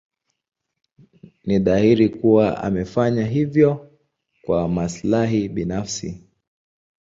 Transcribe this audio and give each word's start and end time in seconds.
Ni 1.45 1.59
dhahiri 1.59 2.09
kuwa 2.09 2.63
amefanya 2.63 3.25
hivyo 3.25 3.97
kwa 4.41 4.67
maslahi 4.69 5.49
binafsi. 5.49 6.23